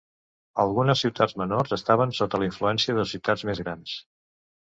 Algunes 0.61 1.01
ciutats 1.03 1.35
menors 1.41 1.75
estaven 1.77 2.15
sota 2.21 2.41
la 2.43 2.47
influència 2.49 2.95
de 3.01 3.05
ciutats 3.13 3.47
més 3.51 3.61
grans. 3.67 3.93